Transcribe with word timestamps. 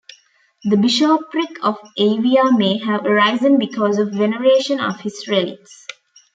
The 0.63 0.77
bishopric 0.77 1.59
of 1.63 1.77
Aveia 1.99 2.57
may 2.57 2.79
have 2.79 3.05
arisen 3.05 3.59
because 3.59 3.99
of 3.99 4.09
veneration 4.13 4.79
of 4.79 5.01
his 5.01 5.27
relics. 5.27 5.85